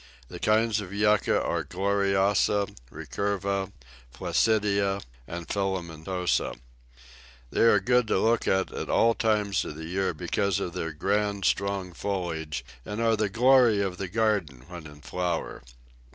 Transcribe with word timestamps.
The 0.29 0.39
kinds 0.39 0.81
of 0.81 0.91
Yucca 0.91 1.39
are 1.43 1.63
gloriosa, 1.63 2.65
recurva, 2.89 3.71
flaccida, 4.11 4.99
and 5.27 5.47
filamentosa. 5.47 6.57
They 7.51 7.59
are 7.61 7.79
good 7.79 8.07
to 8.07 8.17
look 8.17 8.47
at 8.47 8.73
at 8.73 8.89
all 8.89 9.13
times 9.13 9.63
of 9.63 9.75
the 9.75 9.85
year 9.85 10.15
because 10.15 10.59
of 10.59 10.73
their 10.73 10.91
grand 10.91 11.45
strong 11.45 11.93
foliage, 11.93 12.65
and 12.83 12.99
are 12.99 13.15
the 13.15 13.29
glory 13.29 13.79
of 13.81 13.99
the 13.99 14.07
garden 14.07 14.65
when 14.69 14.87
in 14.87 15.01
flower. 15.01 15.61